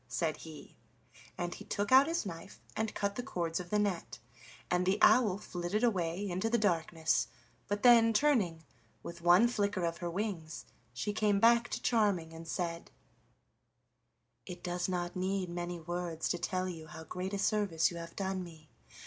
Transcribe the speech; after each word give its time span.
said 0.07 0.37
he, 0.37 0.75
and 1.37 1.53
he 1.53 1.63
took 1.63 1.91
out 1.91 2.07
his 2.07 2.25
knife 2.25 2.59
and 2.75 2.95
cut 2.95 3.13
the 3.13 3.21
cords 3.21 3.59
of 3.59 3.69
the 3.69 3.77
net, 3.77 4.17
and 4.71 4.83
the 4.87 4.97
owl 4.99 5.37
flitted 5.37 5.83
away 5.83 6.27
into 6.27 6.49
the 6.49 6.57
darkness, 6.57 7.27
but 7.67 7.83
then 7.83 8.11
turning, 8.11 8.63
with 9.03 9.21
one 9.21 9.47
flicker 9.47 9.85
of 9.85 9.97
her 9.99 10.09
wings, 10.09 10.65
she 10.91 11.13
came 11.13 11.39
back 11.39 11.69
to 11.69 11.79
Charming 11.79 12.33
and 12.33 12.47
said: 12.47 12.89
"It 14.47 14.63
does 14.63 14.89
not 14.89 15.15
need 15.15 15.49
many 15.51 15.79
words 15.79 16.29
to 16.29 16.39
tell 16.39 16.67
you 16.67 16.87
how 16.87 17.03
great 17.03 17.35
a 17.35 17.37
service 17.37 17.91
you 17.91 17.97
have 17.97 18.15
done 18.15 18.43
me. 18.43 18.71